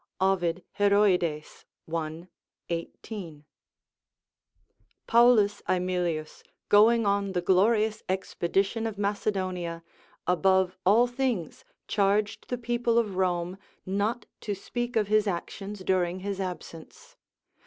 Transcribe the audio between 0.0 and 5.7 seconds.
Ovid, Heroid, i. 18.] Paulus